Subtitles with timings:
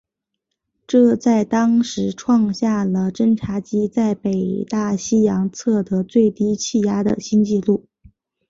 [0.87, 7.85] 这在当时创下了侦察机在北大西洋测得最低气压的新纪录。